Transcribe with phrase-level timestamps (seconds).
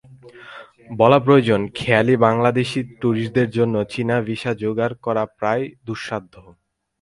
[0.91, 6.33] বলা প্রয়োজন, খেয়ালি বাংলাদেশি টুরিস্টদের জন্য চীনা ভিসা জোগাড় করা প্রায় দুঃসাধ্য।